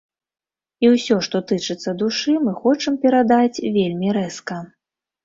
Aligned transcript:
І 0.85 0.89
ўсё, 0.93 1.17
што 1.27 1.41
тычыцца 1.51 1.93
душы, 1.99 2.33
мы 2.45 2.51
хочам 2.63 2.97
перадаць 3.05 3.63
вельмі 3.77 4.15
рэзка. 4.19 4.57